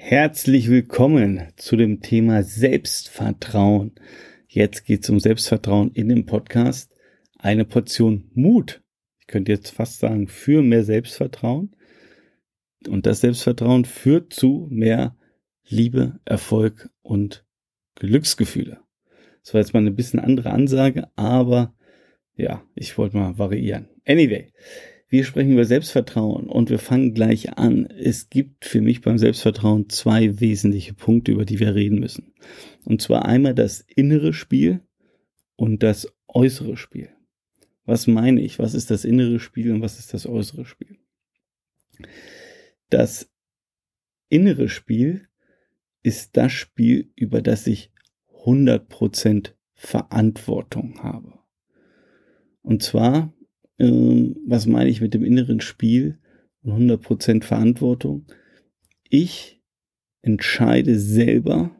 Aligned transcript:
Herzlich 0.00 0.70
willkommen 0.70 1.48
zu 1.56 1.74
dem 1.74 2.00
Thema 2.00 2.44
Selbstvertrauen. 2.44 3.96
Jetzt 4.46 4.86
geht 4.86 5.02
es 5.02 5.10
um 5.10 5.18
Selbstvertrauen 5.18 5.90
in 5.90 6.08
dem 6.08 6.24
Podcast. 6.24 6.94
Eine 7.36 7.64
Portion 7.64 8.30
Mut. 8.32 8.80
Ich 9.18 9.26
könnte 9.26 9.50
jetzt 9.50 9.70
fast 9.70 9.98
sagen, 9.98 10.28
für 10.28 10.62
mehr 10.62 10.84
Selbstvertrauen. 10.84 11.74
Und 12.86 13.06
das 13.06 13.22
Selbstvertrauen 13.22 13.84
führt 13.84 14.32
zu 14.32 14.68
mehr 14.70 15.16
Liebe, 15.66 16.20
Erfolg 16.24 16.88
und 17.02 17.44
Glücksgefühle. 17.96 18.78
Das 19.42 19.52
war 19.52 19.60
jetzt 19.60 19.74
mal 19.74 19.80
eine 19.80 19.90
bisschen 19.90 20.20
andere 20.20 20.50
Ansage, 20.50 21.08
aber 21.16 21.74
ja, 22.36 22.62
ich 22.76 22.96
wollte 22.98 23.16
mal 23.16 23.36
variieren. 23.36 23.88
Anyway, 24.06 24.52
wir 25.08 25.24
sprechen 25.24 25.52
über 25.52 25.64
Selbstvertrauen 25.64 26.48
und 26.48 26.68
wir 26.68 26.78
fangen 26.78 27.14
gleich 27.14 27.56
an. 27.56 27.86
Es 27.86 28.28
gibt 28.28 28.66
für 28.66 28.82
mich 28.82 29.00
beim 29.00 29.16
Selbstvertrauen 29.16 29.88
zwei 29.88 30.40
wesentliche 30.40 30.92
Punkte, 30.92 31.32
über 31.32 31.46
die 31.46 31.60
wir 31.60 31.74
reden 31.74 31.98
müssen. 31.98 32.34
Und 32.84 33.00
zwar 33.00 33.24
einmal 33.24 33.54
das 33.54 33.80
innere 33.94 34.34
Spiel 34.34 34.82
und 35.56 35.82
das 35.82 36.12
äußere 36.28 36.76
Spiel. 36.76 37.08
Was 37.86 38.06
meine 38.06 38.42
ich? 38.42 38.58
Was 38.58 38.74
ist 38.74 38.90
das 38.90 39.06
innere 39.06 39.40
Spiel 39.40 39.72
und 39.72 39.80
was 39.80 39.98
ist 39.98 40.12
das 40.12 40.26
äußere 40.26 40.66
Spiel? 40.66 40.98
Das 42.90 43.30
innere 44.28 44.68
Spiel 44.68 45.26
ist 46.02 46.36
das 46.36 46.52
Spiel, 46.52 47.10
über 47.16 47.40
das 47.40 47.66
ich 47.66 47.90
100% 48.44 49.52
Verantwortung 49.72 51.02
habe. 51.02 51.38
Und 52.60 52.82
zwar 52.82 53.32
ähm, 53.78 54.36
was 54.46 54.66
meine 54.66 54.90
ich 54.90 55.00
mit 55.00 55.14
dem 55.14 55.24
inneren 55.24 55.60
Spiel 55.60 56.18
und 56.62 56.90
100% 56.90 57.44
Verantwortung? 57.44 58.26
Ich 59.08 59.62
entscheide 60.22 60.98
selber, 60.98 61.74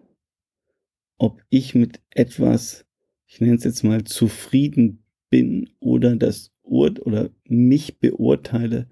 ob 1.19 1.43
ich 1.51 1.75
mit 1.75 2.01
etwas, 2.11 2.87
ich 3.27 3.41
nenne 3.41 3.57
es 3.57 3.65
jetzt 3.65 3.83
mal, 3.83 4.05
zufrieden 4.05 5.05
bin 5.31 5.71
oder 5.81 6.17
das 6.17 6.53
Ur 6.63 6.95
oder 7.01 7.31
mich 7.45 7.99
beurteile, 7.99 8.89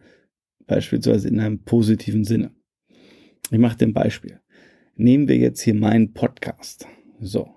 beispielsweise 0.66 1.28
in 1.28 1.40
einem 1.40 1.62
positiven 1.62 2.24
Sinne. 2.24 2.50
Ich 3.50 3.58
mache 3.58 3.84
ein 3.84 3.92
Beispiel. 3.92 4.40
Nehmen 4.96 5.28
wir 5.28 5.36
jetzt 5.36 5.60
hier 5.60 5.74
meinen 5.74 6.12
Podcast. 6.14 6.86
So. 7.20 7.55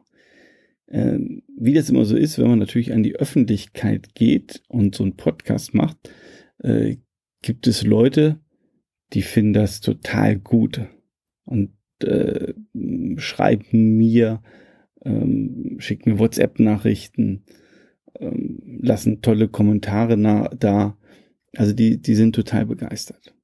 Ähm, 0.91 1.43
wie 1.55 1.73
das 1.73 1.89
immer 1.89 2.05
so 2.05 2.17
ist, 2.17 2.39
wenn 2.39 2.49
man 2.49 2.59
natürlich 2.59 2.93
an 2.93 3.03
die 3.03 3.15
Öffentlichkeit 3.15 4.15
geht 4.15 4.63
und 4.67 4.95
so 4.95 5.03
einen 5.03 5.17
Podcast 5.17 5.73
macht, 5.73 5.97
äh, 6.59 6.97
gibt 7.41 7.67
es 7.67 7.83
Leute, 7.83 8.39
die 9.13 9.21
finden 9.21 9.53
das 9.53 9.81
total 9.81 10.37
gut 10.37 10.81
und 11.45 11.71
äh, 12.03 12.53
schreiben 13.17 13.97
mir, 13.97 14.41
ähm, 15.03 15.77
schicken 15.79 16.13
mir 16.13 16.19
WhatsApp-Nachrichten, 16.19 17.43
ähm, 18.19 18.79
lassen 18.81 19.21
tolle 19.21 19.47
Kommentare 19.47 20.17
da. 20.57 20.97
Also 21.55 21.73
die, 21.73 22.01
die 22.01 22.15
sind 22.15 22.35
total 22.35 22.65
begeistert. 22.65 23.35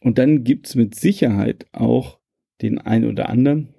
Und 0.00 0.18
dann 0.18 0.44
gibt's 0.44 0.74
mit 0.74 0.94
Sicherheit 0.94 1.66
auch 1.72 2.20
den 2.62 2.78
einen 2.78 3.10
oder 3.10 3.28
anderen, 3.28 3.74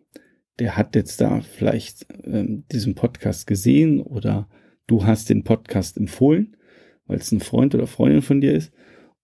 der 0.60 0.78
hat 0.78 0.96
jetzt 0.96 1.22
da 1.22 1.42
vielleicht 1.42 2.06
ähm, 2.26 2.66
diesen 2.72 2.96
Podcast 2.96 3.48
gesehen 3.48 4.02
oder 4.02 4.50
du 4.88 5.06
hast 5.06 5.30
den 5.30 5.44
Podcast 5.44 5.98
empfohlen, 5.98 6.58
weil 7.06 7.18
es 7.18 7.32
ein 7.32 7.40
Freund 7.40 7.74
oder 7.76 7.88
Freundin 7.88 8.22
von 8.22 8.42
dir 8.42 8.54
ist. 8.54 8.72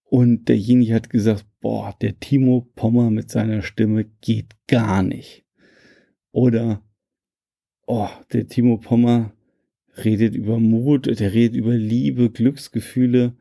Und 0.04 0.48
derjenige 0.48 0.94
hat 0.94 1.10
gesagt, 1.10 1.46
boah, 1.60 1.96
der 2.02 2.20
Timo 2.20 2.70
Pommer 2.76 3.10
mit 3.10 3.30
seiner 3.30 3.62
Stimme 3.62 4.06
geht 4.22 4.56
gar 4.68 5.04
nicht. 5.04 5.46
Oder, 6.32 6.84
oh, 7.86 8.10
der 8.32 8.48
Timo 8.48 8.78
Pommer 8.78 9.34
redet 10.04 10.36
über 10.36 10.60
Mut, 10.60 11.08
der 11.20 11.34
redet 11.34 11.58
über 11.58 11.76
Liebe, 11.76 12.30
Glücksgefühle. 12.30 13.36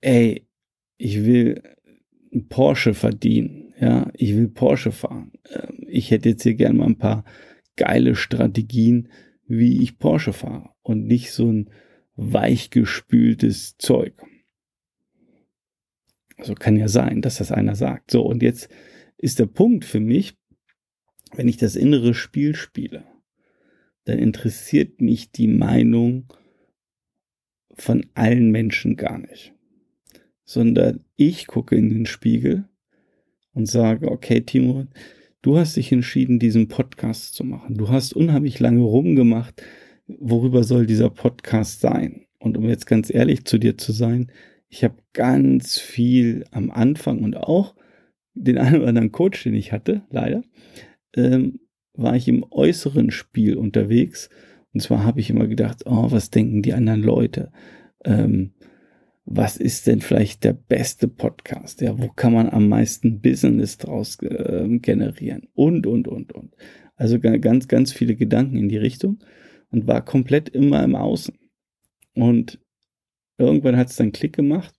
Ey, 0.00 0.46
ich 0.96 1.24
will 1.24 1.60
einen 2.32 2.48
Porsche 2.48 2.94
verdienen 2.94 3.64
ja, 3.80 4.10
ich 4.14 4.36
will 4.36 4.48
Porsche 4.48 4.92
fahren. 4.92 5.32
Ich 5.94 6.10
hätte 6.10 6.30
jetzt 6.30 6.42
hier 6.42 6.54
gerne 6.54 6.78
mal 6.78 6.86
ein 6.86 6.98
paar 6.98 7.24
geile 7.76 8.16
Strategien, 8.16 9.08
wie 9.46 9.82
ich 9.82 9.98
Porsche 9.98 10.32
fahre 10.32 10.70
und 10.82 11.06
nicht 11.06 11.32
so 11.32 11.50
ein 11.50 11.70
weichgespültes 12.16 13.76
Zeug. 13.78 14.14
Also 16.36 16.54
kann 16.54 16.76
ja 16.76 16.88
sein, 16.88 17.22
dass 17.22 17.38
das 17.38 17.52
einer 17.52 17.76
sagt. 17.76 18.10
So, 18.10 18.22
und 18.22 18.42
jetzt 18.42 18.68
ist 19.18 19.38
der 19.38 19.46
Punkt 19.46 19.84
für 19.84 20.00
mich, 20.00 20.36
wenn 21.32 21.48
ich 21.48 21.56
das 21.58 21.76
innere 21.76 22.14
Spiel 22.14 22.56
spiele, 22.56 23.04
dann 24.04 24.18
interessiert 24.18 25.00
mich 25.00 25.30
die 25.30 25.48
Meinung 25.48 26.32
von 27.74 28.04
allen 28.14 28.50
Menschen 28.50 28.96
gar 28.96 29.18
nicht. 29.18 29.54
Sondern 30.44 31.04
ich 31.16 31.46
gucke 31.46 31.76
in 31.76 31.88
den 31.88 32.06
Spiegel 32.06 32.68
und 33.52 33.66
sage, 33.66 34.10
okay, 34.10 34.40
Timo, 34.40 34.86
du 35.44 35.58
hast 35.58 35.76
dich 35.76 35.92
entschieden, 35.92 36.38
diesen 36.38 36.68
Podcast 36.68 37.34
zu 37.34 37.44
machen. 37.44 37.76
Du 37.76 37.90
hast 37.90 38.14
unheimlich 38.14 38.60
lange 38.60 38.80
rumgemacht, 38.80 39.62
worüber 40.06 40.64
soll 40.64 40.86
dieser 40.86 41.10
Podcast 41.10 41.82
sein? 41.82 42.24
Und 42.38 42.56
um 42.56 42.66
jetzt 42.66 42.86
ganz 42.86 43.12
ehrlich 43.12 43.44
zu 43.44 43.58
dir 43.58 43.76
zu 43.76 43.92
sein, 43.92 44.32
ich 44.70 44.84
habe 44.84 44.94
ganz 45.12 45.78
viel 45.78 46.44
am 46.50 46.70
Anfang 46.70 47.22
und 47.22 47.36
auch 47.36 47.74
den 48.32 48.56
einen 48.56 48.76
oder 48.76 48.88
anderen 48.88 49.12
Coach, 49.12 49.44
den 49.44 49.54
ich 49.54 49.70
hatte, 49.70 50.02
leider, 50.10 50.42
ähm, 51.14 51.60
war 51.92 52.16
ich 52.16 52.26
im 52.26 52.44
äußeren 52.50 53.10
Spiel 53.10 53.56
unterwegs. 53.56 54.30
Und 54.72 54.80
zwar 54.80 55.04
habe 55.04 55.20
ich 55.20 55.28
immer 55.28 55.46
gedacht, 55.46 55.82
oh, 55.84 56.10
was 56.10 56.30
denken 56.30 56.62
die 56.62 56.72
anderen 56.72 57.02
Leute? 57.02 57.52
Ähm, 58.02 58.54
was 59.26 59.56
ist 59.56 59.86
denn 59.86 60.00
vielleicht 60.00 60.44
der 60.44 60.52
beste 60.52 61.08
Podcast? 61.08 61.80
Ja, 61.80 61.98
wo 61.98 62.08
kann 62.08 62.32
man 62.32 62.50
am 62.50 62.68
meisten 62.68 63.20
Business 63.20 63.78
draus 63.78 64.18
äh, 64.20 64.66
generieren? 64.78 65.48
Und, 65.54 65.86
und, 65.86 66.08
und, 66.08 66.32
und. 66.32 66.54
Also 66.96 67.18
ganz, 67.18 67.66
ganz 67.66 67.92
viele 67.92 68.16
Gedanken 68.16 68.56
in 68.56 68.68
die 68.68 68.76
Richtung 68.76 69.18
und 69.70 69.86
war 69.86 70.04
komplett 70.04 70.50
immer 70.50 70.84
im 70.84 70.94
Außen. 70.94 71.36
Und 72.14 72.60
irgendwann 73.38 73.76
hat 73.76 73.90
es 73.90 73.96
dann 73.96 74.12
Klick 74.12 74.34
gemacht. 74.34 74.74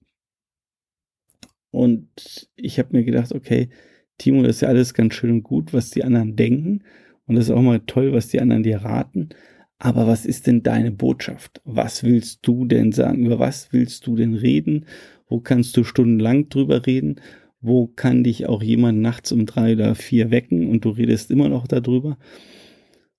Und 1.71 2.49
ich 2.55 2.79
habe 2.79 2.95
mir 2.95 3.03
gedacht, 3.03 3.33
okay, 3.33 3.69
Timo, 4.17 4.43
das 4.43 4.57
ist 4.57 4.61
ja 4.61 4.69
alles 4.69 4.93
ganz 4.93 5.13
schön 5.13 5.31
und 5.31 5.43
gut, 5.43 5.73
was 5.73 5.89
die 5.89 6.03
anderen 6.03 6.35
denken. 6.35 6.83
Und 7.25 7.35
das 7.35 7.45
ist 7.45 7.51
auch 7.51 7.61
mal 7.61 7.81
toll, 7.81 8.13
was 8.13 8.27
die 8.27 8.39
anderen 8.39 8.63
dir 8.63 8.77
raten. 8.77 9.29
Aber 9.77 10.07
was 10.07 10.25
ist 10.25 10.47
denn 10.47 10.63
deine 10.63 10.91
Botschaft? 10.91 11.61
Was 11.65 12.03
willst 12.03 12.47
du 12.47 12.65
denn 12.65 12.91
sagen? 12.91 13.25
Über 13.25 13.39
was 13.39 13.73
willst 13.73 14.07
du 14.07 14.15
denn 14.15 14.33
reden? 14.33 14.85
Wo 15.27 15.39
kannst 15.39 15.75
du 15.75 15.83
stundenlang 15.83 16.49
drüber 16.49 16.85
reden? 16.85 17.19
Wo 17.59 17.87
kann 17.87 18.23
dich 18.23 18.47
auch 18.47 18.63
jemand 18.63 18.99
nachts 18.99 19.31
um 19.31 19.45
drei 19.45 19.73
oder 19.73 19.95
vier 19.95 20.31
wecken 20.31 20.69
und 20.69 20.85
du 20.85 20.89
redest 20.89 21.31
immer 21.31 21.49
noch 21.49 21.67
darüber? 21.67 22.17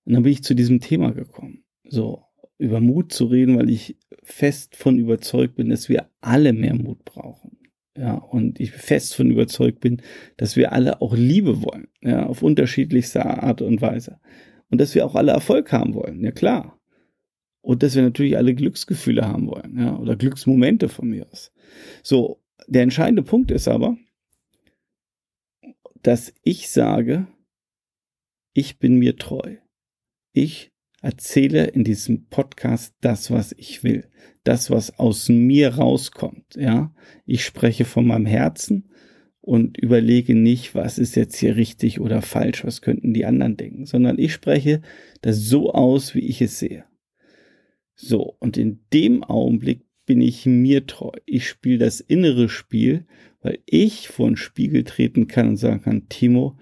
Und 0.05 0.13
dann 0.13 0.23
bin 0.23 0.31
ich 0.31 0.43
zu 0.43 0.55
diesem 0.55 0.79
Thema 0.79 1.11
gekommen. 1.11 1.63
So, 1.83 2.23
über 2.57 2.79
Mut 2.79 3.11
zu 3.11 3.25
reden, 3.25 3.57
weil 3.57 3.69
ich 3.69 3.97
fest 4.23 4.75
von 4.75 4.97
überzeugt 4.97 5.55
bin, 5.55 5.69
dass 5.69 5.89
wir 5.89 6.09
alle 6.21 6.53
mehr 6.53 6.75
Mut 6.75 7.03
brauchen. 7.05 7.57
Ja, 7.95 8.15
und 8.15 8.59
ich 8.59 8.71
fest 8.71 9.15
von 9.15 9.31
überzeugt 9.31 9.79
bin, 9.79 10.01
dass 10.37 10.55
wir 10.55 10.71
alle 10.71 11.01
auch 11.01 11.15
Liebe 11.15 11.63
wollen. 11.63 11.87
Ja, 12.01 12.25
auf 12.25 12.41
unterschiedlichste 12.41 13.25
Art 13.25 13.61
und 13.61 13.81
Weise 13.81 14.19
und 14.69 14.79
dass 14.79 14.95
wir 14.95 15.05
auch 15.05 15.15
alle 15.15 15.31
Erfolg 15.31 15.71
haben 15.71 15.93
wollen, 15.93 16.23
ja 16.23 16.31
klar. 16.31 16.79
Und 17.61 17.83
dass 17.83 17.95
wir 17.95 18.01
natürlich 18.01 18.37
alle 18.37 18.55
Glücksgefühle 18.55 19.27
haben 19.27 19.47
wollen, 19.47 19.77
ja, 19.77 19.97
oder 19.97 20.15
Glücksmomente 20.15 20.89
von 20.89 21.09
mir 21.09 21.27
aus. 21.31 21.51
So, 22.03 22.41
der 22.67 22.83
entscheidende 22.83 23.23
Punkt 23.23 23.51
ist 23.51 23.67
aber, 23.67 23.97
dass 26.01 26.33
ich 26.43 26.69
sage, 26.69 27.27
ich 28.53 28.79
bin 28.79 28.97
mir 28.97 29.17
treu. 29.17 29.57
Ich 30.31 30.71
erzähle 31.01 31.65
in 31.65 31.83
diesem 31.83 32.27
Podcast 32.27 32.95
das, 33.01 33.31
was 33.31 33.53
ich 33.53 33.83
will, 33.83 34.09
das, 34.43 34.71
was 34.71 34.97
aus 34.97 35.29
mir 35.29 35.75
rauskommt, 35.75 36.55
ja. 36.55 36.93
Ich 37.25 37.43
spreche 37.43 37.85
von 37.85 38.07
meinem 38.07 38.25
Herzen 38.25 38.89
und 39.47 39.77
überlege 39.77 40.35
nicht, 40.35 40.75
was 40.75 40.99
ist 40.99 41.15
jetzt 41.15 41.37
hier 41.37 41.55
richtig 41.55 42.01
oder 42.01 42.21
falsch, 42.21 42.65
was 42.65 42.81
könnten 42.81 43.13
die 43.13 43.25
anderen 43.25 43.55
denken, 43.55 43.85
sondern 43.85 44.19
ich 44.19 44.33
spreche 44.33 44.81
das 45.21 45.37
so 45.37 45.71
aus, 45.71 46.13
wie 46.13 46.27
ich 46.27 46.41
es 46.41 46.59
sehe. 46.59 46.83
So, 47.95 48.35
und 48.39 48.57
in 48.57 48.81
dem 48.91 49.23
Augenblick 49.23 49.85
bin 50.05 50.19
ich 50.19 50.45
mir 50.45 50.85
treu. 50.85 51.11
Ich 51.25 51.47
spiele 51.47 51.77
das 51.77 52.01
innere 52.01 52.49
Spiel, 52.49 53.07
weil 53.41 53.59
ich 53.65 54.09
vor 54.09 54.27
den 54.27 54.35
Spiegel 54.35 54.83
treten 54.83 55.29
kann 55.29 55.47
und 55.47 55.57
sagen 55.57 55.81
kann, 55.81 56.09
Timo, 56.09 56.57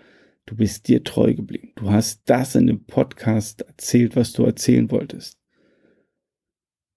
du 0.46 0.56
bist 0.56 0.88
dir 0.88 1.04
treu 1.04 1.34
geblieben. 1.34 1.72
Du 1.78 1.90
hast 1.90 2.30
das 2.30 2.54
in 2.54 2.68
dem 2.68 2.86
Podcast 2.86 3.62
erzählt, 3.62 4.16
was 4.16 4.32
du 4.32 4.44
erzählen 4.44 4.92
wolltest. 4.92 5.40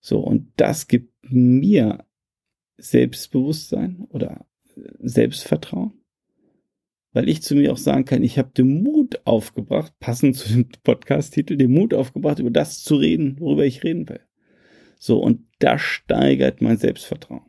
So, 0.00 0.20
und 0.20 0.52
das 0.56 0.86
gibt 0.86 1.14
mir 1.22 2.04
Selbstbewusstsein 2.76 4.04
oder 4.10 4.44
Selbstvertrauen. 5.00 5.92
weil 7.12 7.28
ich 7.28 7.42
zu 7.42 7.54
mir 7.56 7.72
auch 7.72 7.78
sagen 7.78 8.04
kann, 8.04 8.22
ich 8.22 8.38
habe 8.38 8.50
den 8.56 8.82
Mut 8.82 9.22
aufgebracht, 9.24 9.92
passend 9.98 10.36
zu 10.36 10.48
dem 10.52 10.68
Podcast-Titel, 10.84 11.56
den 11.56 11.72
Mut 11.72 11.94
aufgebracht, 11.94 12.38
über 12.38 12.50
das 12.50 12.82
zu 12.82 12.96
reden, 12.96 13.40
worüber 13.40 13.64
ich 13.64 13.82
reden 13.82 14.08
will. 14.08 14.20
So, 14.98 15.18
und 15.18 15.46
das 15.58 15.80
steigert 15.80 16.60
mein 16.60 16.76
Selbstvertrauen. 16.76 17.42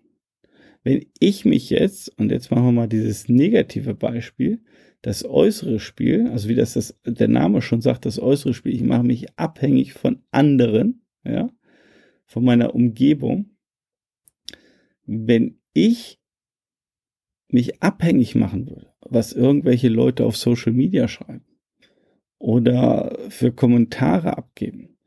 Wenn 0.84 1.06
ich 1.20 1.46
mich 1.46 1.70
jetzt, 1.70 2.18
und 2.18 2.32
jetzt 2.32 2.52
machen 2.52 2.66
wir 2.66 2.72
mal 2.72 2.88
dieses 2.88 3.28
negative 3.28 3.94
Beispiel, 3.96 4.64
das 5.02 5.26
äußere 5.26 5.80
Spiel, 5.80 6.28
also 6.28 6.50
wie 6.50 6.56
das, 6.56 6.74
das 6.74 7.00
der 7.06 7.28
Name 7.28 7.62
schon 7.62 7.82
sagt, 7.82 8.06
das 8.06 8.20
äußere 8.20 8.54
Spiel, 8.54 8.74
ich 8.74 8.84
mache 8.84 9.04
mich 9.04 9.38
abhängig 9.38 9.94
von 9.94 10.24
anderen, 10.32 11.06
ja, 11.26 11.52
von 12.26 12.44
meiner 12.44 12.74
Umgebung. 12.76 13.52
Wenn 15.06 15.60
ich 15.74 16.19
mich 17.52 17.82
abhängig 17.82 18.36
machen 18.36 18.68
würde, 18.68 18.94
was 19.02 19.34
irgendwelche 19.34 19.90
Leute 19.90 20.26
auf 20.26 20.38
Social 20.38 20.74
Media 20.74 21.08
schreiben 21.08 21.46
oder 22.38 23.18
für 23.30 23.52
Kommentare 23.52 24.38
abgeben. 24.38 24.98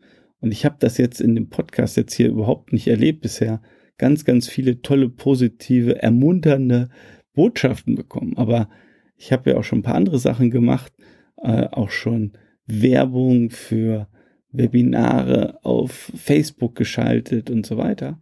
Und 0.40 0.52
ich 0.52 0.64
habe 0.64 0.76
das 0.80 0.98
jetzt 0.98 1.20
in 1.20 1.34
dem 1.34 1.48
Podcast 1.48 1.96
jetzt 1.96 2.14
hier 2.14 2.28
überhaupt 2.28 2.72
nicht 2.72 2.88
erlebt 2.88 3.20
bisher. 3.20 3.62
Ganz, 3.96 4.24
ganz 4.24 4.48
viele 4.48 4.82
tolle, 4.82 5.08
positive, 5.08 6.02
ermunternde 6.02 6.90
Botschaften 7.32 7.94
bekommen. 7.94 8.36
Aber 8.36 8.68
ich 9.16 9.32
habe 9.32 9.50
ja 9.50 9.56
auch 9.56 9.64
schon 9.64 9.78
ein 9.78 9.84
paar 9.84 9.94
andere 9.94 10.18
Sachen 10.18 10.50
gemacht, 10.50 10.92
äh, 11.36 11.68
auch 11.70 11.90
schon 11.90 12.32
Werbung 12.66 13.50
für 13.50 14.08
Webinare 14.50 15.58
auf 15.62 15.92
Facebook 16.16 16.74
geschaltet 16.74 17.48
und 17.48 17.64
so 17.64 17.78
weiter. 17.78 18.20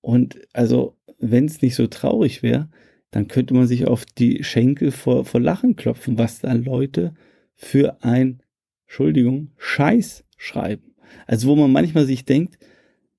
Und 0.00 0.38
also, 0.52 0.96
wenn 1.18 1.44
es 1.44 1.62
nicht 1.62 1.74
so 1.74 1.86
traurig 1.86 2.42
wäre, 2.42 2.70
dann 3.10 3.28
könnte 3.28 3.54
man 3.54 3.66
sich 3.66 3.86
auf 3.86 4.04
die 4.04 4.44
Schenkel 4.44 4.90
vor, 4.90 5.24
vor 5.24 5.40
Lachen 5.40 5.76
klopfen, 5.76 6.18
was 6.18 6.40
da 6.40 6.52
Leute 6.52 7.14
für 7.54 8.02
ein, 8.02 8.42
Entschuldigung, 8.86 9.52
Scheiß 9.56 10.24
schreiben. 10.36 10.94
Also 11.26 11.48
wo 11.48 11.56
man 11.56 11.72
manchmal 11.72 12.06
sich 12.06 12.24
denkt, 12.24 12.58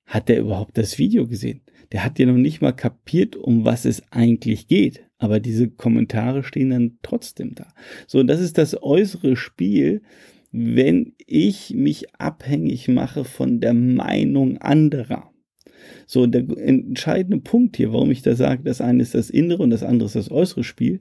hat 0.05 0.29
der 0.29 0.39
überhaupt 0.39 0.77
das 0.77 0.97
Video 0.97 1.27
gesehen? 1.27 1.61
Der 1.91 2.03
hat 2.03 2.19
ja 2.19 2.25
noch 2.25 2.35
nicht 2.35 2.61
mal 2.61 2.73
kapiert, 2.73 3.35
um 3.35 3.65
was 3.65 3.85
es 3.85 4.03
eigentlich 4.11 4.67
geht. 4.67 5.03
Aber 5.17 5.39
diese 5.39 5.69
Kommentare 5.69 6.43
stehen 6.43 6.69
dann 6.69 6.99
trotzdem 7.01 7.55
da. 7.55 7.73
So, 8.05 8.19
und 8.19 8.27
das 8.27 8.39
ist 8.39 8.57
das 8.57 8.81
äußere 8.81 9.35
Spiel, 9.35 10.01
wenn 10.51 11.13
ich 11.25 11.73
mich 11.73 12.15
abhängig 12.15 12.87
mache 12.87 13.25
von 13.25 13.59
der 13.59 13.73
Meinung 13.73 14.57
anderer. 14.59 15.26
So, 16.05 16.25
der 16.27 16.45
entscheidende 16.57 17.39
Punkt 17.39 17.77
hier, 17.77 17.93
warum 17.93 18.11
ich 18.11 18.21
da 18.21 18.35
sage, 18.35 18.63
das 18.63 18.81
eine 18.81 19.01
ist 19.01 19.15
das 19.15 19.29
innere 19.29 19.63
und 19.63 19.69
das 19.69 19.83
andere 19.83 20.07
ist 20.07 20.15
das 20.15 20.31
äußere 20.31 20.63
Spiel. 20.63 20.99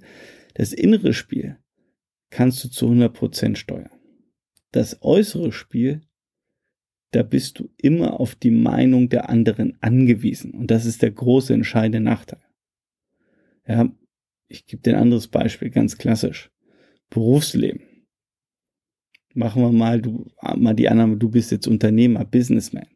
Das 0.55 0.73
innere 0.73 1.13
Spiel 1.13 1.59
kannst 2.31 2.65
du 2.65 2.69
zu 2.69 2.89
100% 2.89 3.57
steuern. 3.57 3.91
Das 4.73 5.03
äußere 5.03 5.53
Spiel, 5.53 6.03
da 7.13 7.23
bist 7.23 7.59
du 7.59 7.71
immer 7.79 8.21
auf 8.21 8.35
die 8.35 8.51
Meinung 8.51 9.09
der 9.09 9.31
anderen 9.31 9.77
angewiesen. 9.81 10.53
Und 10.53 10.71
das 10.71 10.87
ist 10.87 11.03
der 11.03 11.13
große 11.13 11.55
entscheidende 11.55 12.01
Nachteil. 12.01 12.43
Ja, 13.67 13.91
ich 14.49 14.67
gebe 14.67 14.83
dir 14.83 14.95
ein 14.95 15.03
anderes 15.03 15.29
Beispiel, 15.29 15.71
ganz 15.71 15.99
klassisch. 15.99 16.51
Berufsleben. 17.11 17.83
Machen 19.35 19.63
wir 19.63 19.73
mal, 19.73 20.01
du, 20.01 20.27
mal 20.57 20.75
die 20.75 20.89
Annahme, 20.89 21.17
du 21.17 21.29
bist 21.29 21.51
jetzt 21.51 21.67
Unternehmer, 21.67 22.25
Businessman. 22.25 22.87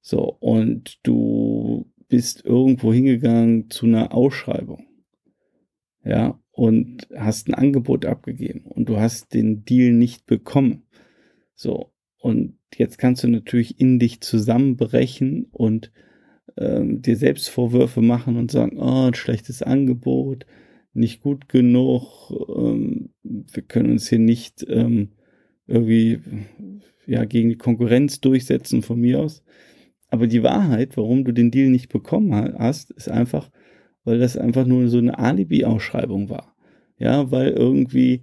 So, 0.00 0.36
und 0.40 0.98
du 1.02 1.90
bist 2.08 2.44
irgendwo 2.44 2.92
hingegangen 2.92 3.70
zu 3.70 3.86
einer 3.86 4.14
Ausschreibung. 4.14 4.86
Ja, 6.04 6.40
und 6.52 7.06
hast 7.14 7.48
ein 7.48 7.54
Angebot 7.54 8.06
abgegeben 8.06 8.62
und 8.64 8.88
du 8.88 8.98
hast 8.98 9.34
den 9.34 9.64
Deal 9.64 9.92
nicht 9.92 10.26
bekommen. 10.26 10.84
So, 11.54 11.92
und 12.18 12.58
jetzt 12.74 12.98
kannst 12.98 13.22
du 13.22 13.28
natürlich 13.28 13.80
in 13.80 13.98
dich 13.98 14.20
zusammenbrechen 14.20 15.46
und 15.52 15.92
ähm, 16.56 17.02
dir 17.02 17.16
selbst 17.16 17.48
Vorwürfe 17.48 18.00
machen 18.00 18.36
und 18.36 18.50
sagen, 18.50 18.78
oh, 18.78 19.06
ein 19.06 19.14
schlechtes 19.14 19.62
Angebot, 19.62 20.46
nicht 20.92 21.22
gut 21.22 21.48
genug, 21.48 22.32
ähm, 22.56 23.10
wir 23.22 23.62
können 23.62 23.92
uns 23.92 24.08
hier 24.08 24.18
nicht 24.18 24.66
ähm, 24.68 25.10
irgendwie 25.66 26.20
ja, 27.06 27.24
gegen 27.24 27.50
die 27.50 27.58
Konkurrenz 27.58 28.20
durchsetzen 28.20 28.82
von 28.82 29.00
mir 29.00 29.20
aus. 29.20 29.42
Aber 30.10 30.26
die 30.26 30.42
Wahrheit, 30.42 30.96
warum 30.96 31.24
du 31.24 31.32
den 31.32 31.50
Deal 31.50 31.68
nicht 31.68 31.90
bekommen 31.90 32.34
hast, 32.58 32.90
ist 32.92 33.10
einfach, 33.10 33.50
weil 34.04 34.18
das 34.18 34.36
einfach 34.36 34.66
nur 34.66 34.88
so 34.88 34.98
eine 34.98 35.18
Alibi-Ausschreibung 35.18 36.30
war. 36.30 36.54
Ja, 36.98 37.30
weil 37.30 37.50
irgendwie, 37.50 38.22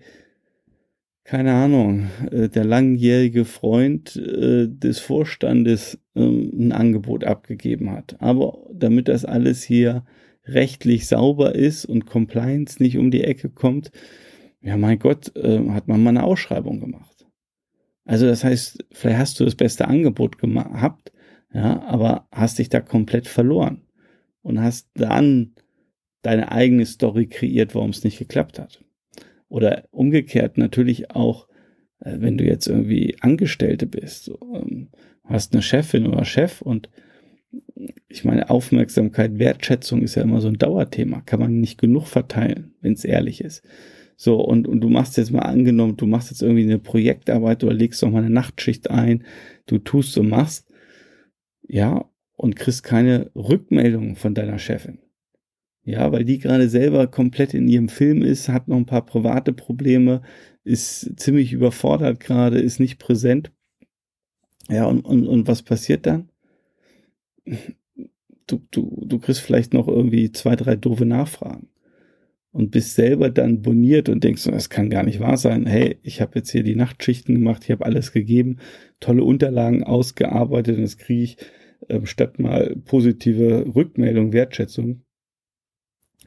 keine 1.24 1.54
Ahnung, 1.54 2.08
äh, 2.32 2.50
der 2.50 2.66
langjährige 2.66 3.46
Freund 3.46 4.16
äh, 4.16 4.68
des 4.68 5.00
Vorstandes 5.00 6.00
ähm, 6.16 6.52
ein 6.58 6.72
Angebot 6.72 7.24
abgegeben 7.24 7.92
hat. 7.92 8.18
Aber 8.20 8.68
damit 8.74 9.08
das 9.08 9.24
alles 9.24 9.64
hier 9.64 10.04
rechtlich 10.46 11.08
sauber 11.08 11.56
ist 11.56 11.86
und 11.86 12.06
Compliance 12.06 12.82
nicht 12.82 12.98
um 12.98 13.12
die 13.12 13.24
Ecke 13.24 13.50
kommt, 13.50 13.92
ja 14.62 14.78
mein 14.78 15.00
Gott, 15.00 15.36
äh, 15.36 15.60
hat 15.70 15.88
man 15.88 16.04
mal 16.04 16.10
eine 16.10 16.24
Ausschreibung 16.24 16.80
gemacht. 16.80 17.26
Also 18.06 18.28
das 18.28 18.44
heißt, 18.44 18.86
vielleicht 18.92 19.18
hast 19.18 19.40
du 19.40 19.46
das 19.46 19.56
beste 19.56 19.88
Angebot 19.88 20.38
gehabt, 20.38 21.12
ja, 21.56 21.82
aber 21.84 22.28
hast 22.34 22.60
dich 22.60 22.68
da 22.68 22.82
komplett 22.82 23.30
verloren 23.30 23.82
und 24.42 24.62
hast 24.62 24.90
dann 24.94 25.56
deine 26.22 26.52
eigene 26.52 26.86
Story 26.86 27.28
kreiert, 27.28 27.74
warum 27.74 27.92
es 27.92 28.04
nicht 28.04 28.20
geklappt 28.20 28.60
hat. 28.60 28.84
Oder 29.48 29.86
umgekehrt 29.92 30.58
natürlich 30.58 31.12
auch, 31.12 31.48
äh, 32.00 32.18
wenn 32.20 32.38
du 32.38 32.44
jetzt 32.44 32.68
irgendwie 32.68 33.16
Angestellte 33.22 33.88
bist, 33.88 34.26
so, 34.26 34.38
ähm, 34.54 34.90
hast 35.24 35.54
eine 35.54 35.62
Chefin 35.62 36.08
oder 36.08 36.26
Chef 36.26 36.62
und 36.62 36.90
ich 38.10 38.26
meine, 38.26 38.50
Aufmerksamkeit, 38.50 39.40
Wertschätzung 39.40 40.02
ist 40.02 40.16
ja 40.16 40.24
immer 40.24 40.42
so 40.42 40.50
ein 40.50 40.58
Dauerthema. 40.58 41.22
Kann 41.22 41.40
man 41.40 41.62
nicht 41.62 41.80
genug 41.80 42.08
verteilen, 42.08 42.74
wenn 42.82 42.94
es 42.94 43.06
ehrlich 43.06 43.40
ist. 43.40 43.64
So, 44.18 44.42
und, 44.42 44.68
und 44.68 44.82
du 44.82 44.90
machst 44.90 45.16
jetzt 45.16 45.32
mal 45.32 45.40
angenommen, 45.40 45.96
du 45.96 46.06
machst 46.06 46.32
jetzt 46.32 46.42
irgendwie 46.42 46.64
eine 46.64 46.80
Projektarbeit 46.80 47.64
oder 47.64 47.74
legst 47.74 48.04
noch 48.04 48.12
mal 48.12 48.20
eine 48.20 48.30
Nachtschicht 48.30 48.90
ein, 48.92 49.24
du 49.68 49.78
tust 49.78 50.18
und 50.18 50.28
machst, 50.28 50.68
ja, 51.68 52.10
und 52.38 52.56
kriegst 52.56 52.84
keine 52.84 53.32
Rückmeldung 53.36 54.16
von 54.16 54.34
deiner 54.34 54.60
Chefin. 54.60 55.00
Ja, 55.84 56.12
weil 56.12 56.26
die 56.26 56.40
gerade 56.40 56.68
selber 56.68 57.08
komplett 57.08 57.54
in 57.54 57.68
ihrem 57.68 57.90
Film 57.90 58.24
ist, 58.24 58.50
hat 58.50 58.68
noch 58.68 58.78
ein 58.78 58.88
paar 58.88 59.06
private 59.06 59.54
Probleme, 59.54 60.22
ist 60.64 61.20
ziemlich 61.20 61.54
überfordert 61.54 62.20
gerade, 62.20 62.60
ist 62.60 62.80
nicht 62.80 62.98
präsent. 62.98 63.52
Ja, 64.68 64.86
und, 64.86 65.02
und, 65.02 65.28
und 65.28 65.48
was 65.48 65.62
passiert 65.62 66.08
dann? 66.08 66.30
du, 68.48 68.62
du, 68.72 69.06
du 69.06 69.20
kriegst 69.20 69.42
vielleicht 69.42 69.74
noch 69.74 69.88
irgendwie 69.88 70.32
zwei, 70.32 70.56
drei 70.56 70.76
doofe 70.76 71.06
Nachfragen 71.06 71.70
und 72.56 72.72
bist 72.72 72.96
selber 72.96 73.30
dann 73.30 73.62
boniert 73.62 74.08
und 74.08 74.24
denkst, 74.24 74.46
das 74.46 74.70
kann 74.70 74.90
gar 74.90 75.04
nicht 75.04 75.20
wahr 75.20 75.36
sein. 75.36 75.66
Hey, 75.66 76.00
ich 76.04 76.22
habe 76.22 76.40
jetzt 76.40 76.52
hier 76.52 76.64
die 76.64 76.78
Nachtschichten 76.78 77.36
gemacht, 77.36 77.66
ich 77.66 77.72
habe 77.72 77.86
alles 77.86 78.14
gegeben, 78.14 78.60
tolle 79.02 79.26
Unterlagen 79.26 79.84
ausgearbeitet 79.84 80.78
und 80.78 80.84
das 80.84 80.98
kriege 80.98 81.22
ich 81.22 81.38
äh, 81.90 82.06
statt 82.06 82.40
mal 82.40 82.78
positive 82.86 83.66
Rückmeldung, 83.76 84.32
Wertschätzung, 84.32 85.04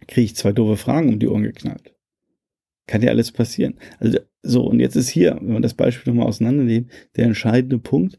kriege 0.07 0.27
ich 0.27 0.37
zwei 0.37 0.53
doofe 0.53 0.77
Fragen 0.77 1.09
um 1.09 1.19
die 1.19 1.29
Ohren 1.29 1.45
geknallt. 1.45 1.95
Kann 2.87 3.01
ja 3.01 3.09
alles 3.09 3.33
passieren. 3.33 3.79
Also 3.99 4.19
so, 4.43 4.67
und 4.67 4.81
jetzt 4.81 4.97
ist 4.97 5.09
hier, 5.09 5.39
wenn 5.41 5.55
wir 5.55 5.61
das 5.61 5.73
Beispiel 5.73 6.13
nochmal 6.13 6.29
auseinandernehmen, 6.29 6.91
der 7.17 7.25
entscheidende 7.25 7.79
Punkt, 7.79 8.19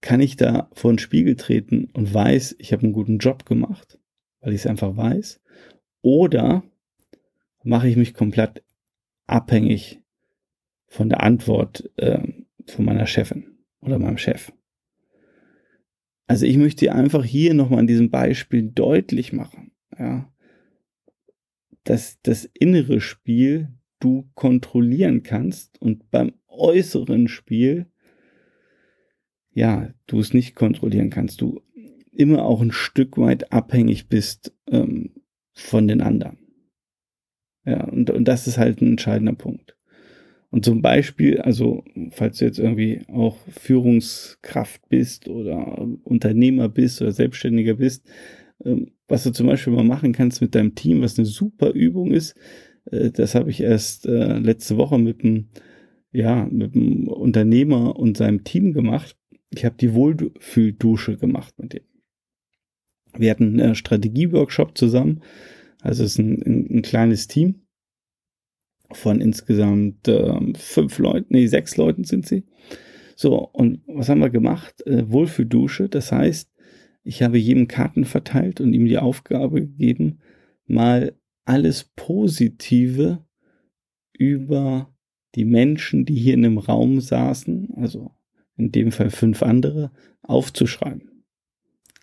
kann 0.00 0.22
ich 0.22 0.36
da 0.36 0.70
vor 0.72 0.90
den 0.90 0.98
Spiegel 0.98 1.36
treten 1.36 1.90
und 1.92 2.14
weiß, 2.14 2.56
ich 2.58 2.72
habe 2.72 2.84
einen 2.84 2.94
guten 2.94 3.18
Job 3.18 3.44
gemacht, 3.44 3.98
weil 4.40 4.54
ich 4.54 4.60
es 4.60 4.66
einfach 4.66 4.96
weiß? 4.96 5.41
Oder 6.02 6.62
mache 7.62 7.88
ich 7.88 7.96
mich 7.96 8.14
komplett 8.14 8.62
abhängig 9.26 10.00
von 10.88 11.08
der 11.08 11.22
Antwort 11.22 11.90
äh, 11.96 12.22
von 12.66 12.84
meiner 12.84 13.06
Chefin 13.06 13.58
oder 13.80 13.98
meinem 13.98 14.18
Chef? 14.18 14.52
Also 16.26 16.46
ich 16.46 16.56
möchte 16.56 16.92
einfach 16.92 17.24
hier 17.24 17.54
nochmal 17.54 17.80
an 17.80 17.86
diesem 17.86 18.10
Beispiel 18.10 18.62
deutlich 18.62 19.32
machen, 19.32 19.72
ja, 19.98 20.32
dass 21.84 22.20
das 22.22 22.44
innere 22.54 23.00
Spiel 23.00 23.68
du 23.98 24.28
kontrollieren 24.34 25.22
kannst 25.22 25.80
und 25.80 26.10
beim 26.10 26.34
äußeren 26.48 27.28
Spiel 27.28 27.86
ja, 29.54 29.92
du 30.06 30.20
es 30.20 30.34
nicht 30.34 30.54
kontrollieren 30.54 31.10
kannst, 31.10 31.40
du 31.40 31.60
immer 32.10 32.44
auch 32.44 32.60
ein 32.60 32.72
Stück 32.72 33.18
weit 33.18 33.52
abhängig 33.52 34.08
bist 34.08 34.54
ähm, 34.70 35.11
von 35.54 35.88
den 35.88 36.00
anderen. 36.00 36.38
Ja, 37.64 37.84
und, 37.84 38.10
und 38.10 38.26
das 38.26 38.46
ist 38.46 38.58
halt 38.58 38.80
ein 38.80 38.88
entscheidender 38.88 39.34
Punkt. 39.34 39.76
Und 40.50 40.64
zum 40.64 40.82
Beispiel, 40.82 41.40
also 41.40 41.84
falls 42.10 42.38
du 42.38 42.44
jetzt 42.44 42.58
irgendwie 42.58 43.02
auch 43.08 43.38
Führungskraft 43.48 44.88
bist 44.88 45.28
oder 45.28 45.86
Unternehmer 46.04 46.68
bist 46.68 47.00
oder 47.00 47.12
Selbstständiger 47.12 47.74
bist, 47.74 48.06
ähm, 48.64 48.92
was 49.08 49.24
du 49.24 49.30
zum 49.32 49.46
Beispiel 49.46 49.72
mal 49.72 49.84
machen 49.84 50.12
kannst 50.12 50.40
mit 50.42 50.54
deinem 50.54 50.74
Team, 50.74 51.00
was 51.02 51.18
eine 51.18 51.26
super 51.26 51.70
Übung 51.72 52.12
ist, 52.12 52.36
Äh, 52.90 53.10
das 53.10 53.34
habe 53.34 53.50
ich 53.50 53.60
erst 53.60 54.06
äh, 54.06 54.38
letzte 54.38 54.76
Woche 54.76 54.98
mit 54.98 55.24
einem, 55.24 55.48
ja, 56.12 56.46
mit 56.50 56.74
einem 56.74 57.08
Unternehmer 57.08 57.96
und 57.96 58.16
seinem 58.16 58.44
Team 58.44 58.72
gemacht. 58.72 59.16
Ich 59.50 59.64
habe 59.64 59.76
die 59.78 59.94
Wohlfühldusche 59.94 61.16
gemacht 61.16 61.54
mit 61.58 61.74
dem. 61.74 61.82
Wir 63.16 63.30
hatten 63.30 63.60
einen 63.60 63.74
Strategieworkshop 63.74 64.76
zusammen. 64.76 65.22
Also 65.80 66.04
es 66.04 66.12
ist 66.12 66.18
ein, 66.18 66.42
ein, 66.42 66.78
ein 66.78 66.82
kleines 66.82 67.26
Team 67.26 67.62
von 68.92 69.20
insgesamt 69.20 70.06
äh, 70.08 70.54
fünf 70.54 70.98
Leuten, 70.98 71.28
nee, 71.30 71.46
sechs 71.46 71.76
Leuten 71.76 72.04
sind 72.04 72.26
sie. 72.26 72.44
So, 73.16 73.38
und 73.38 73.80
was 73.86 74.08
haben 74.08 74.20
wir 74.20 74.30
gemacht? 74.30 74.86
Äh, 74.86 75.10
Wohlfühldusche, 75.10 75.88
das 75.88 76.12
heißt, 76.12 76.50
ich 77.04 77.22
habe 77.22 77.38
jedem 77.38 77.68
Karten 77.68 78.04
verteilt 78.04 78.60
und 78.60 78.72
ihm 78.72 78.86
die 78.86 78.98
Aufgabe 78.98 79.60
gegeben, 79.62 80.20
mal 80.66 81.16
alles 81.44 81.90
Positive 81.96 83.24
über 84.12 84.94
die 85.34 85.44
Menschen, 85.44 86.04
die 86.04 86.14
hier 86.14 86.34
in 86.34 86.42
dem 86.42 86.58
Raum 86.58 87.00
saßen, 87.00 87.74
also 87.76 88.12
in 88.56 88.70
dem 88.70 88.92
Fall 88.92 89.10
fünf 89.10 89.42
andere, 89.42 89.90
aufzuschreiben. 90.22 91.11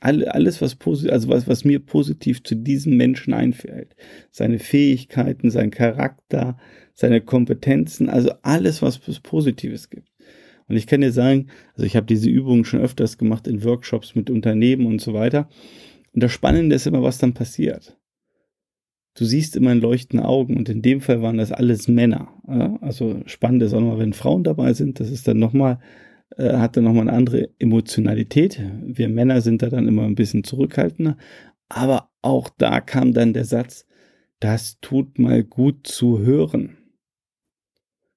Alle, 0.02 0.34
alles, 0.34 0.62
was 0.62 0.78
also 1.10 1.28
was, 1.28 1.48
was 1.48 1.66
mir 1.66 1.80
positiv 1.80 2.44
zu 2.44 2.56
diesem 2.56 2.96
Menschen 2.96 3.34
einfällt. 3.34 3.96
Seine 4.32 4.60
Fähigkeiten, 4.60 5.52
sein 5.52 5.72
Charakter, 5.72 6.58
seine 6.94 7.22
Kompetenzen, 7.22 8.10
also 8.10 8.32
alles, 8.42 8.82
was 8.82 9.00
es 9.08 9.20
Positives 9.20 9.90
gibt. 9.90 10.08
Und 10.68 10.78
ich 10.78 10.88
kann 10.88 11.02
dir 11.02 11.12
sagen, 11.12 11.48
also 11.74 11.86
ich 11.86 11.96
habe 11.96 12.06
diese 12.06 12.30
Übungen 12.30 12.64
schon 12.64 12.80
öfters 12.80 13.18
gemacht 13.18 13.48
in 13.48 13.64
Workshops 13.64 14.16
mit 14.16 14.30
Unternehmen 14.30 14.86
und 14.86 15.02
so 15.02 15.14
weiter. 15.14 15.50
Und 16.14 16.24
das 16.24 16.32
Spannende 16.32 16.76
ist 16.76 16.88
immer, 16.88 17.02
was 17.04 17.18
dann 17.18 17.34
passiert. 17.34 17.98
Du 19.16 19.26
siehst 19.26 19.56
immer 19.56 19.72
in 19.72 19.82
leuchtenden 19.82 20.26
Augen 20.26 20.56
und 20.56 20.70
in 20.70 20.82
dem 20.82 21.02
Fall 21.02 21.22
waren 21.22 21.38
das 21.38 21.52
alles 21.52 21.88
Männer. 21.88 22.30
Also 22.82 23.22
spannend 23.26 23.64
ist 23.64 23.74
auch 23.74 23.82
nochmal, 23.82 24.00
wenn 24.00 24.14
Frauen 24.14 24.44
dabei 24.44 24.74
sind, 24.74 25.00
das 25.00 25.10
ist 25.10 25.28
dann 25.28 25.40
nochmal, 25.40 25.80
äh, 26.38 26.54
hat 26.54 26.78
dann 26.78 26.84
nochmal 26.84 27.08
eine 27.08 27.18
andere 27.18 27.50
Emotionalität. 27.60 28.62
Wir 28.84 29.10
Männer 29.10 29.42
sind 29.42 29.62
da 29.62 29.70
dann 29.70 29.88
immer 29.88 30.04
ein 30.04 30.16
bisschen 30.16 30.44
zurückhaltender. 30.44 31.18
Aber 31.68 32.10
auch 32.22 32.50
da 32.58 32.82
kam 32.82 33.14
dann 33.14 33.34
der 33.34 33.46
Satz, 33.46 33.86
das 34.40 34.80
tut 34.80 35.20
mal 35.20 35.44
gut 35.44 35.88
zu 35.88 36.20
hören. 36.20 36.78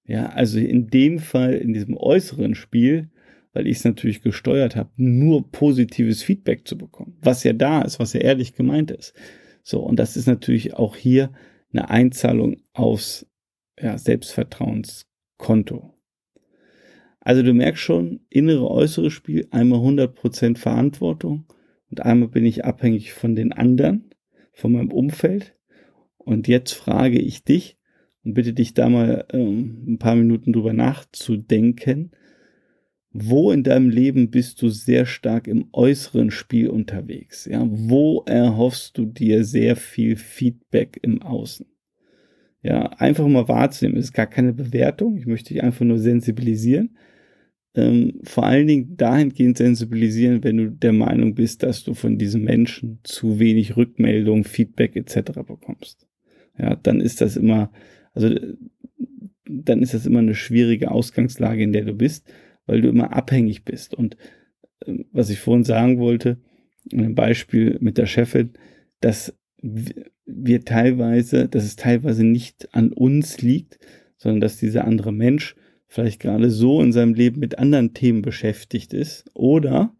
Ja, 0.05 0.27
also 0.31 0.59
in 0.59 0.89
dem 0.89 1.19
Fall, 1.19 1.55
in 1.55 1.73
diesem 1.73 1.97
äußeren 1.97 2.55
Spiel, 2.55 3.11
weil 3.53 3.67
ich 3.67 3.79
es 3.79 3.85
natürlich 3.85 4.23
gesteuert 4.23 4.77
habe, 4.77 4.91
nur 4.97 5.51
positives 5.51 6.23
Feedback 6.23 6.67
zu 6.67 6.77
bekommen, 6.77 7.17
was 7.21 7.45
ja 7.45 7.53
da 7.53 7.83
ist, 7.83 8.01
was 8.01 8.13
ja 8.13 8.21
ehrlich 8.21 8.55
gemeint 8.55 8.91
ist. 8.91 9.15
So, 9.63 9.81
und 9.81 9.97
das 9.97 10.17
ist 10.17 10.27
natürlich 10.27 10.75
auch 10.75 10.97
hier 10.97 11.33
eine 11.73 11.91
Einzahlung 11.91 12.63
aufs 12.73 13.27
ja, 13.81 13.97
Selbstvertrauenskonto. 13.99 15.92
Also 17.23 17.43
du 17.43 17.55
merkst 17.55 17.83
schon, 17.83 18.21
innere, 18.29 18.69
äußere 18.71 19.11
Spiel, 19.11 19.47
einmal 19.51 19.81
100% 19.81 20.59
Verantwortung 20.59 21.47
und 21.91 22.01
einmal 22.01 22.29
bin 22.29 22.45
ich 22.45 22.65
abhängig 22.65 23.13
von 23.13 23.37
den 23.37 23.53
anderen, 23.53 24.11
von 24.53 24.73
meinem 24.73 24.93
Umfeld. 24.93 25.57
Und 26.19 26.49
jetzt 26.49 26.73
frage 26.73 27.19
ich 27.19 27.45
dich, 27.45 27.79
und 28.25 28.35
bitte 28.35 28.53
dich 28.53 28.75
da 28.75 28.89
mal 28.89 29.27
ähm, 29.33 29.85
ein 29.87 29.99
paar 29.99 30.15
Minuten 30.15 30.53
drüber 30.53 30.73
nachzudenken. 30.73 32.13
Wo 33.11 33.53
in 33.53 33.63
deinem 33.63 33.91
Leben 33.91 34.31
bist 34.31 34.63
du 34.63 34.69
sehr 34.69 35.05
stark 35.07 35.47
im 35.47 35.69
äußeren 35.73 36.31
Spiel 36.31 36.69
unterwegs? 36.69 37.45
Ja, 37.45 37.67
wo 37.69 38.23
erhoffst 38.27 38.97
du 38.97 39.05
dir 39.05 39.45
sehr 39.45 39.77
viel 39.77 40.17
Feedback 40.17 40.99
im 41.03 41.21
Außen? 41.21 41.67
Ja, 42.63 42.87
einfach 42.99 43.27
mal 43.27 43.49
wahrzunehmen. 43.49 43.99
Es 43.99 44.07
ist 44.07 44.13
gar 44.13 44.27
keine 44.27 44.53
Bewertung. 44.53 45.17
Ich 45.17 45.27
möchte 45.27 45.53
dich 45.53 45.63
einfach 45.63 45.85
nur 45.85 45.99
sensibilisieren. 45.99 46.97
Ähm, 47.75 48.21
vor 48.23 48.45
allen 48.45 48.67
Dingen 48.67 48.97
dahingehend 48.97 49.57
sensibilisieren, 49.57 50.45
wenn 50.45 50.57
du 50.59 50.71
der 50.71 50.93
Meinung 50.93 51.35
bist, 51.35 51.63
dass 51.63 51.85
du 51.85 51.95
von 51.95 52.19
diesen 52.19 52.45
Menschen 52.45 53.01
zu 53.03 53.39
wenig 53.39 53.77
Rückmeldung, 53.77 54.45
Feedback 54.45 54.95
etc. 54.95 55.33
bekommst. 55.47 56.07
Ja, 56.59 56.77
dann 56.77 57.01
ist 57.01 57.21
das 57.21 57.37
immer 57.37 57.73
also 58.15 58.35
dann 59.45 59.83
ist 59.83 59.95
das 59.95 60.07
immer 60.07 60.21
eine 60.21 60.35
schwierige 60.35 60.91
Ausgangslage, 60.91 61.63
in 61.63 61.73
der 61.73 61.85
du 61.85 61.95
bist, 61.95 62.33
weil 62.67 62.81
du 62.81 62.89
immer 62.89 63.13
abhängig 63.13 63.65
bist. 63.65 63.95
Und 63.95 64.17
äh, 64.87 65.05
was 65.13 65.31
ich 65.31 65.41
vorhin 65.41 65.65
sagen 65.65 65.99
wollte, 65.99 66.39
ein 66.93 67.15
Beispiel 67.15 67.79
mit 67.81 67.99
der 67.99 68.07
Chefin, 68.07 68.53
dass 69.01 69.37
wir 69.63 70.65
teilweise, 70.65 71.49
dass 71.49 71.65
es 71.65 71.77
teilweise 71.77 72.25
nicht 72.25 72.75
an 72.75 72.93
uns 72.93 73.41
liegt, 73.43 73.79
sondern 74.17 74.41
dass 74.41 74.59
dieser 74.59 74.85
andere 74.85 75.13
Mensch 75.13 75.57
vielleicht 75.87 76.21
gerade 76.21 76.51
so 76.51 76.83
in 76.83 76.93
seinem 76.93 77.15
Leben 77.15 77.41
mit 77.41 77.59
anderen 77.59 77.95
Themen 77.95 78.23
beschäftigt 78.23 78.93
ist 78.93 79.25
oder 79.35 79.95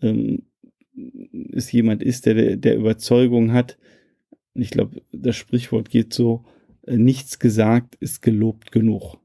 ähm, 0.00 0.44
es 1.52 1.70
jemand 1.72 2.02
ist, 2.02 2.26
der 2.26 2.56
der 2.56 2.76
Überzeugung 2.76 3.52
hat, 3.52 3.78
ich 4.54 4.70
glaube, 4.70 5.02
das 5.12 5.36
Sprichwort 5.36 5.90
geht 5.90 6.12
so, 6.12 6.44
äh, 6.86 6.96
nichts 6.96 7.38
gesagt 7.38 7.96
ist 7.96 8.22
gelobt 8.22 8.72
genug. 8.72 9.18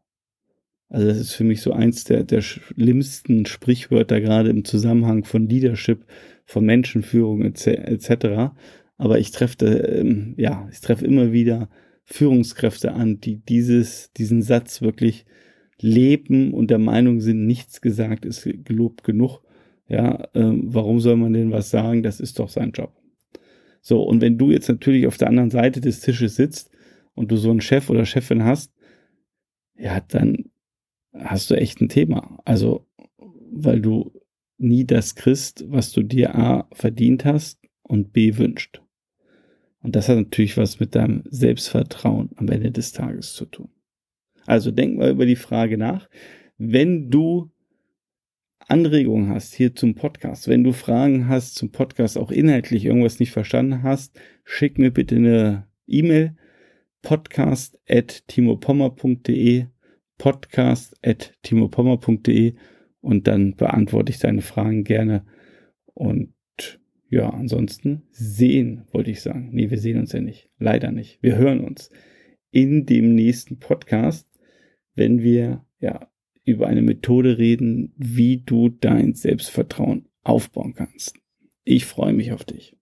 Also 0.89 1.07
das 1.07 1.19
ist 1.19 1.33
für 1.33 1.43
mich 1.43 1.62
so 1.62 1.71
eins 1.71 2.03
der, 2.03 2.24
der 2.24 2.41
schlimmsten 2.41 3.45
Sprichwörter, 3.45 4.19
gerade 4.21 4.50
im 4.50 4.65
Zusammenhang 4.65 5.24
von 5.24 5.48
Leadership, 5.48 6.03
von 6.45 6.65
Menschenführung 6.65 7.43
etc. 7.43 8.55
Aber 8.99 9.17
ich 9.17 9.31
treffe, 9.31 9.65
ähm, 9.65 10.35
ja, 10.37 10.67
ich 10.71 10.81
treffe 10.81 11.05
immer 11.05 11.31
wieder 11.31 11.69
Führungskräfte 12.03 12.91
an, 12.91 13.21
die 13.21 13.37
dieses, 13.37 14.11
diesen 14.13 14.41
Satz 14.41 14.81
wirklich 14.81 15.25
leben 15.79 16.53
und 16.53 16.69
der 16.69 16.79
Meinung 16.79 17.21
sind, 17.21 17.47
nichts 17.47 17.79
gesagt 17.79 18.25
ist 18.25 18.43
gelobt 18.65 19.05
genug. 19.05 19.41
Ja, 19.87 20.27
ähm, 20.35 20.63
warum 20.65 20.99
soll 20.99 21.15
man 21.15 21.31
denn 21.31 21.49
was 21.49 21.69
sagen? 21.69 22.03
Das 22.03 22.19
ist 22.19 22.39
doch 22.39 22.49
sein 22.49 22.71
Job. 22.71 22.93
So, 23.81 24.03
und 24.03 24.19
wenn 24.19 24.37
du 24.37 24.51
jetzt 24.51 24.67
natürlich 24.67 25.07
auf 25.07 25.17
der 25.17 25.29
anderen 25.29 25.49
Seite 25.49 25.79
des 25.79 26.01
Tisches 26.01 26.35
sitzt 26.35 26.69
und 27.15 27.31
du 27.31 27.37
so 27.37 27.49
einen 27.51 27.61
Chef 27.61 27.89
oder 27.89 28.05
Chefin 28.05 28.43
hast, 28.43 28.73
ja, 29.77 30.01
dann 30.01 30.51
hast 31.13 31.49
du 31.49 31.55
echt 31.55 31.79
ein 31.79 31.87
Thema. 31.87 32.37
Also, 32.43 32.85
weil 33.49 33.79
du 33.79 34.11
nie 34.57 34.85
das 34.85 35.15
kriegst, 35.15 35.63
was 35.71 35.93
du 35.93 36.03
dir 36.03 36.35
A 36.35 36.67
verdient 36.73 37.23
hast 37.23 37.59
und 37.81 38.11
B 38.11 38.37
wünscht. 38.37 38.81
Und 39.81 39.95
das 39.95 40.09
hat 40.09 40.17
natürlich 40.17 40.57
was 40.57 40.79
mit 40.79 40.95
deinem 40.95 41.24
Selbstvertrauen 41.29 42.29
am 42.36 42.48
Ende 42.50 42.71
des 42.71 42.91
Tages 42.91 43.33
zu 43.33 43.45
tun. 43.45 43.69
Also 44.45 44.71
denk 44.71 44.98
mal 44.98 45.12
über 45.12 45.25
die 45.25 45.36
Frage 45.36 45.77
nach. 45.77 46.09
Wenn 46.57 47.09
du 47.09 47.51
Anregungen 48.67 49.29
hast 49.29 49.55
hier 49.55 49.74
zum 49.74 49.95
Podcast, 49.95 50.48
wenn 50.48 50.63
du 50.63 50.74
Fragen 50.74 51.27
hast 51.27 51.55
zum 51.55 51.71
Podcast, 51.71 52.17
auch 52.17 52.29
inhaltlich 52.29 52.86
irgendwas 52.86 53.19
nicht 53.19 53.31
verstanden 53.31 53.81
hast, 53.83 54.19
schick 54.43 54.77
mir 54.77 54.91
bitte 54.91 55.15
eine 55.15 55.67
E-Mail 55.88 56.36
podcast 57.01 57.79
at 57.89 58.27
timopommer.de 58.27 59.65
podcast 60.17 60.95
at 61.03 61.33
timopommer.de 61.43 62.55
und 63.01 63.27
dann 63.27 63.55
beantworte 63.55 64.12
ich 64.12 64.19
deine 64.19 64.41
Fragen 64.41 64.83
gerne 64.83 65.25
und 65.93 66.33
ja, 67.09 67.29
ansonsten 67.29 68.03
sehen, 68.11 68.85
wollte 68.91 69.11
ich 69.11 69.21
sagen. 69.21 69.49
Nee, 69.51 69.71
wir 69.71 69.79
sehen 69.79 69.97
uns 69.97 70.11
ja 70.11 70.21
nicht. 70.21 70.49
Leider 70.59 70.91
nicht. 70.91 71.21
Wir 71.21 71.37
hören 71.37 71.61
uns 71.61 71.89
in 72.51 72.85
dem 72.85 73.15
nächsten 73.15 73.57
Podcast, 73.57 74.27
wenn 74.95 75.23
wir 75.23 75.65
ja 75.79 76.11
über 76.45 76.67
eine 76.67 76.81
Methode 76.81 77.37
reden, 77.37 77.93
wie 77.97 78.37
du 78.37 78.69
dein 78.69 79.13
Selbstvertrauen 79.13 80.07
aufbauen 80.23 80.73
kannst. 80.73 81.19
Ich 81.63 81.85
freue 81.85 82.13
mich 82.13 82.31
auf 82.31 82.43
dich. 82.43 82.78